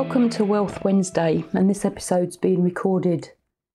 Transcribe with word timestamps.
Welcome 0.00 0.30
to 0.30 0.44
Wealth 0.44 0.84
Wednesday, 0.84 1.44
and 1.52 1.68
this 1.68 1.84
episode's 1.84 2.36
being 2.36 2.62
recorded 2.62 3.30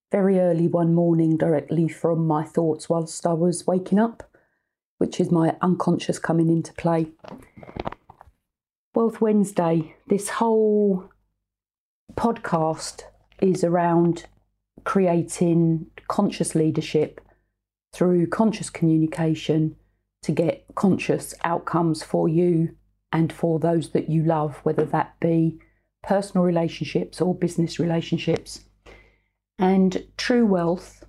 very 0.10 0.40
early 0.40 0.70
one 0.70 0.94
morning 0.94 1.36
directly 1.36 1.90
from 1.90 2.26
my 2.26 2.46
thoughts 2.46 2.88
whilst 2.88 3.28
I 3.28 3.34
was 3.34 3.68
waking 3.68 4.00
up, 4.00 4.24
which 5.00 5.20
is 5.20 5.32
my 5.32 5.58
unconscious 5.62 6.20
coming 6.20 6.48
into 6.48 6.72
play. 6.76 7.12
Wealth 8.96 9.20
Wednesday, 9.20 9.96
this 10.08 10.30
whole 10.30 11.10
podcast 12.16 13.02
is 13.42 13.62
around 13.62 14.24
creating 14.86 15.88
conscious 16.08 16.56
leadership 16.56 17.20
through 17.92 18.28
conscious 18.28 18.70
communication 18.70 19.76
to 20.22 20.32
get 20.32 20.64
conscious 20.74 21.36
outcomes 21.44 22.02
for 22.02 22.30
you 22.30 22.78
and 23.12 23.34
for 23.34 23.60
those 23.60 23.90
that 23.90 24.10
you 24.10 24.24
love, 24.24 24.62
whether 24.64 24.86
that 24.86 25.20
be 25.20 25.60
personal 26.04 26.46
relationships 26.46 27.22
or 27.22 27.34
business 27.34 27.80
relationships. 27.80 28.62
And 29.58 30.06
true 30.18 30.46
wealth 30.46 31.04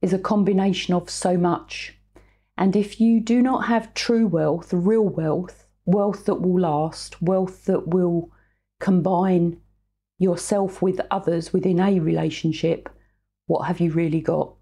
is 0.00 0.12
a 0.12 0.18
combination 0.18 0.94
of 0.94 1.10
so 1.10 1.36
much. 1.36 1.98
And 2.56 2.74
if 2.74 3.00
you 3.00 3.20
do 3.20 3.42
not 3.42 3.66
have 3.66 3.92
true 3.94 4.26
wealth, 4.26 4.72
real 4.72 5.06
wealth, 5.08 5.66
wealth 5.84 6.24
that 6.24 6.36
will 6.36 6.60
last, 6.60 7.20
wealth 7.20 7.64
that 7.66 7.88
will 7.88 8.30
combine 8.80 9.60
yourself 10.18 10.80
with 10.80 11.00
others 11.10 11.52
within 11.52 11.80
a 11.80 11.98
relationship, 12.00 12.88
what 13.46 13.66
have 13.66 13.80
you 13.80 13.92
really 13.92 14.20
got? 14.20 14.54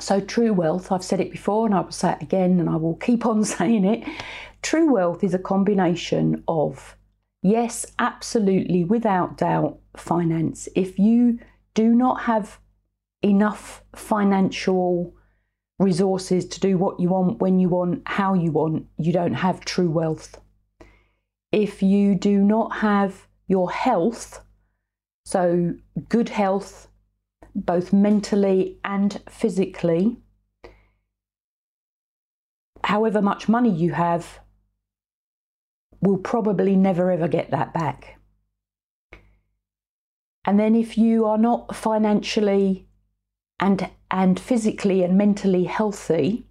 So, 0.00 0.20
true 0.20 0.52
wealth, 0.52 0.92
I've 0.92 1.04
said 1.04 1.20
it 1.20 1.32
before 1.32 1.66
and 1.66 1.74
I 1.74 1.80
will 1.80 1.90
say 1.90 2.12
it 2.12 2.22
again 2.22 2.60
and 2.60 2.68
I 2.68 2.76
will 2.76 2.96
keep 2.96 3.26
on 3.26 3.44
saying 3.56 3.84
it. 3.84 4.06
True 4.62 4.92
wealth 4.92 5.22
is 5.22 5.34
a 5.34 5.38
combination 5.38 6.42
of 6.48 6.96
Yes, 7.42 7.86
absolutely, 7.98 8.84
without 8.84 9.36
doubt, 9.36 9.78
finance. 9.96 10.68
If 10.74 10.98
you 10.98 11.38
do 11.74 11.94
not 11.94 12.22
have 12.22 12.58
enough 13.22 13.82
financial 13.94 15.14
resources 15.78 16.46
to 16.46 16.60
do 16.60 16.76
what 16.76 16.98
you 16.98 17.10
want, 17.10 17.40
when 17.40 17.60
you 17.60 17.68
want, 17.68 18.02
how 18.06 18.34
you 18.34 18.50
want, 18.50 18.86
you 18.96 19.12
don't 19.12 19.34
have 19.34 19.64
true 19.64 19.90
wealth. 19.90 20.40
If 21.52 21.82
you 21.82 22.14
do 22.14 22.42
not 22.42 22.78
have 22.78 23.28
your 23.46 23.70
health, 23.70 24.44
so 25.24 25.74
good 26.08 26.30
health, 26.30 26.88
both 27.54 27.92
mentally 27.92 28.78
and 28.84 29.22
physically, 29.28 30.18
however 32.84 33.22
much 33.22 33.48
money 33.48 33.70
you 33.70 33.92
have, 33.92 34.40
will 36.00 36.18
probably 36.18 36.76
never 36.76 37.10
ever 37.10 37.28
get 37.28 37.50
that 37.50 37.72
back. 37.72 38.18
And 40.44 40.58
then 40.58 40.74
if 40.74 40.96
you 40.96 41.26
are 41.26 41.38
not 41.38 41.74
financially 41.76 42.88
and 43.60 43.90
and 44.10 44.38
physically 44.38 45.02
and 45.02 45.18
mentally 45.18 45.64
healthy, 45.64 46.46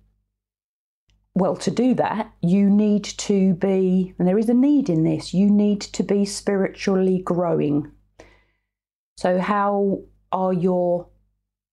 well, 1.38 1.56
to 1.58 1.70
do 1.72 1.94
that, 1.94 2.34
you 2.42 2.68
need 2.68 3.04
to 3.04 3.54
be, 3.54 4.16
and 4.18 4.28
there 4.28 4.40
is 4.40 4.50
a 4.50 4.56
need 4.56 4.90
in 4.90 5.04
this, 5.04 5.36
you 5.36 5.52
need 5.52 5.82
to 5.82 6.02
be 6.02 6.26
spiritually 6.26 7.22
growing. 7.24 7.92
So, 9.18 9.40
how 9.40 10.02
are 10.32 10.52
your 10.52 11.10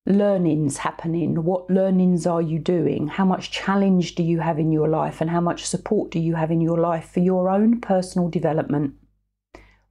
learnings 0.06 0.78
happening? 0.78 1.44
What 1.44 1.70
learnings 1.70 2.26
are 2.26 2.42
you 2.42 2.58
doing? 2.58 3.08
How 3.08 3.24
much 3.24 3.50
challenge 3.50 4.14
do 4.14 4.22
you 4.22 4.40
have 4.40 4.58
in 4.58 4.70
your 4.70 4.88
life? 4.88 5.20
And 5.20 5.30
how 5.30 5.40
much 5.40 5.64
support 5.64 6.10
do 6.10 6.18
you 6.18 6.34
have 6.34 6.50
in 6.50 6.60
your 6.60 6.78
life 6.78 7.10
for 7.10 7.20
your 7.20 7.48
own 7.48 7.80
personal 7.80 8.28
development, 8.28 8.94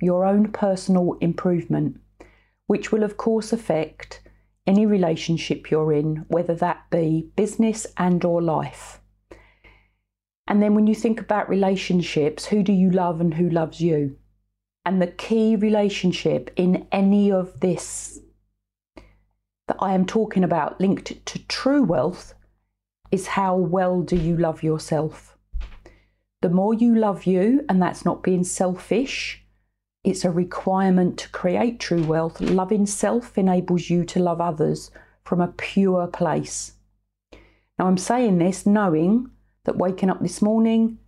your 0.02 0.26
own 0.26 0.52
personal 0.52 1.18
improvement, 1.22 2.00
which 2.68 2.92
will, 2.92 3.04
of 3.04 3.18
course, 3.18 3.52
affect 3.52 4.22
any 4.66 4.86
relationship 4.86 5.70
you're 5.70 5.92
in, 5.92 6.26
whether 6.28 6.56
that 6.56 6.90
be 6.90 7.32
business 7.36 7.86
and 7.98 8.24
or 8.24 8.42
life. 8.42 9.02
And 10.48 10.62
then 10.62 10.76
when 10.76 10.88
you 10.88 10.96
think 10.96 11.20
about 11.20 11.50
relationships, 11.50 12.46
who 12.46 12.64
do 12.64 12.72
you 12.74 12.92
love 12.92 13.20
and 13.20 13.34
who 13.34 13.50
loves 13.50 13.82
you? 13.82 14.18
And 14.86 15.02
the 15.02 15.08
key 15.08 15.56
relationship 15.56 16.52
in 16.56 16.88
any 16.92 17.32
of 17.32 17.60
this 17.62 18.20
that 19.68 19.78
I 19.80 19.94
am 19.94 20.06
talking 20.06 20.44
about 20.44 20.80
linked 20.80 21.26
to 21.26 21.48
true 21.48 21.84
wealth 21.84 22.34
is 23.12 23.28
how 23.28 23.56
well 23.56 24.02
do 24.02 24.16
you 24.16 24.36
love 24.36 24.64
yourself? 24.64 25.38
The 26.42 26.50
more 26.50 26.74
you 26.74 26.96
love 26.96 27.26
you, 27.26 27.64
and 27.70 27.82
that's 27.82 28.04
not 28.04 28.24
being 28.24 28.44
selfish, 28.44 29.46
it's 30.04 30.26
a 30.26 30.32
requirement 30.32 31.18
to 31.20 31.30
create 31.30 31.80
true 31.80 32.04
wealth. 32.04 32.42
Loving 32.42 32.86
self 32.86 33.38
enables 33.38 33.90
you 33.90 34.04
to 34.06 34.20
love 34.20 34.42
others 34.42 34.92
from 35.24 35.40
a 35.40 35.48
pure 35.48 36.08
place. 36.08 36.74
Now, 37.80 37.88
I'm 37.88 37.98
saying 37.98 38.40
this 38.40 38.66
knowing 38.66 39.30
that 39.64 39.78
waking 39.78 40.10
up 40.10 40.20
this 40.20 40.42
morning, 40.42 41.00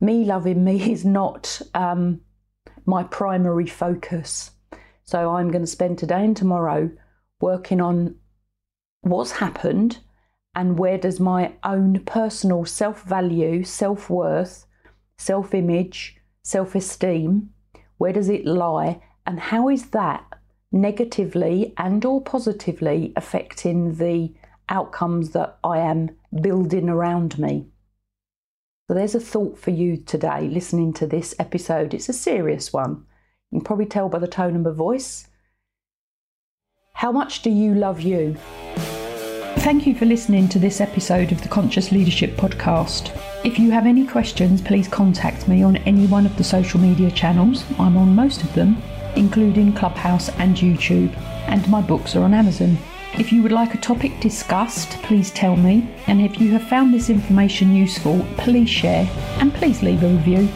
me 0.00 0.24
loving 0.24 0.64
me 0.64 0.90
is 0.92 1.04
not 1.04 1.62
um, 1.74 2.22
my 2.84 3.04
primary 3.04 3.66
focus. 3.66 4.50
So, 5.04 5.34
I'm 5.34 5.52
going 5.52 5.62
to 5.62 5.70
spend 5.70 5.98
today 5.98 6.24
and 6.24 6.36
tomorrow 6.36 6.90
working 7.40 7.80
on 7.80 8.16
what's 9.02 9.32
happened 9.32 9.98
and 10.54 10.78
where 10.78 10.98
does 10.98 11.20
my 11.20 11.52
own 11.64 12.00
personal 12.04 12.64
self 12.64 13.02
value, 13.02 13.64
self 13.64 14.10
worth, 14.10 14.66
self 15.18 15.54
image, 15.54 16.16
self 16.42 16.74
esteem, 16.74 17.50
where 17.98 18.12
does 18.12 18.28
it 18.28 18.46
lie 18.46 19.00
and 19.26 19.38
how 19.38 19.68
is 19.68 19.90
that 19.90 20.24
negatively 20.72 21.74
and 21.76 22.04
or 22.04 22.20
positively 22.20 23.12
affecting 23.16 23.96
the 23.96 24.32
outcomes 24.68 25.30
that 25.30 25.58
I 25.64 25.78
am 25.78 26.10
building 26.40 26.88
around 26.88 27.38
me. 27.38 27.66
So 28.88 28.94
there's 28.94 29.14
a 29.14 29.20
thought 29.20 29.58
for 29.58 29.70
you 29.70 29.96
today 29.96 30.48
listening 30.48 30.92
to 30.94 31.06
this 31.06 31.34
episode. 31.38 31.94
It's 31.94 32.08
a 32.08 32.12
serious 32.12 32.72
one. 32.72 33.04
You 33.50 33.58
can 33.58 33.64
probably 33.64 33.86
tell 33.86 34.08
by 34.08 34.18
the 34.18 34.28
tone 34.28 34.56
of 34.56 34.62
my 34.62 34.70
voice. 34.70 35.28
How 37.00 37.10
much 37.10 37.40
do 37.40 37.48
you 37.48 37.74
love 37.74 38.02
you? 38.02 38.36
Thank 39.60 39.86
you 39.86 39.94
for 39.94 40.04
listening 40.04 40.50
to 40.50 40.58
this 40.58 40.82
episode 40.82 41.32
of 41.32 41.40
the 41.40 41.48
Conscious 41.48 41.90
Leadership 41.90 42.36
Podcast. 42.36 43.18
If 43.42 43.58
you 43.58 43.70
have 43.70 43.86
any 43.86 44.06
questions, 44.06 44.60
please 44.60 44.86
contact 44.86 45.48
me 45.48 45.62
on 45.62 45.78
any 45.78 46.06
one 46.06 46.26
of 46.26 46.36
the 46.36 46.44
social 46.44 46.78
media 46.78 47.10
channels. 47.10 47.64
I'm 47.78 47.96
on 47.96 48.14
most 48.14 48.42
of 48.42 48.52
them, 48.52 48.82
including 49.16 49.72
Clubhouse 49.72 50.28
and 50.28 50.54
YouTube, 50.54 51.16
and 51.48 51.66
my 51.70 51.80
books 51.80 52.14
are 52.16 52.22
on 52.22 52.34
Amazon. 52.34 52.76
If 53.14 53.32
you 53.32 53.42
would 53.42 53.50
like 53.50 53.72
a 53.72 53.78
topic 53.78 54.20
discussed, 54.20 54.90
please 55.02 55.30
tell 55.30 55.56
me. 55.56 55.88
And 56.06 56.20
if 56.20 56.38
you 56.38 56.50
have 56.50 56.68
found 56.68 56.92
this 56.92 57.08
information 57.08 57.74
useful, 57.74 58.26
please 58.36 58.68
share 58.68 59.08
and 59.38 59.54
please 59.54 59.82
leave 59.82 60.02
a 60.02 60.08
review. 60.08 60.50